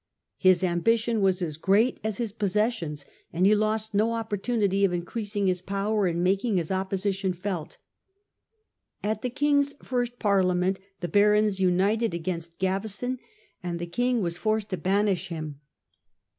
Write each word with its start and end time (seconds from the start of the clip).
His 0.39 0.63
ambition 0.63 1.21
was 1.21 1.43
as 1.43 1.57
great 1.57 1.99
as 2.03 2.17
his 2.17 2.31
possessions, 2.31 3.05
and 3.31 3.45
he 3.45 3.53
lost 3.53 3.93
no 3.93 4.13
opportunity 4.13 4.83
of 4.83 4.91
increasing 4.91 5.45
his 5.45 5.61
power 5.61 6.07
and 6.07 6.23
making 6.23 6.57
his 6.57 6.71
opposition 6.71 7.33
felt. 7.33 7.77
At 9.03 9.21
the 9.21 9.29
king's 9.29 9.73
first 9.83 10.17
parliament 10.17 10.77
The 10.77 10.85
fall 10.85 10.85
of 10.85 11.01
the 11.01 11.07
barons 11.09 11.59
united 11.59 12.15
against 12.15 12.57
Gaveston, 12.57 13.19
and 13.61 13.77
the 13.77 13.85
Qaveston. 13.85 14.15
j^jjjg 14.15 14.21
was 14.21 14.37
forced 14.39 14.69
to 14.71 14.77
banish 14.77 15.27
him. 15.27 15.59